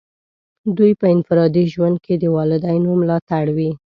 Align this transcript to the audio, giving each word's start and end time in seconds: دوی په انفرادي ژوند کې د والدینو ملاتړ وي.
دوی 0.77 0.91
په 0.99 1.05
انفرادي 1.15 1.63
ژوند 1.73 1.97
کې 2.05 2.13
د 2.17 2.23
والدینو 2.35 2.91
ملاتړ 3.01 3.45
وي. 3.57 3.71